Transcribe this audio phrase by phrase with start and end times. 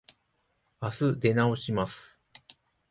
[0.79, 2.19] あす出直します。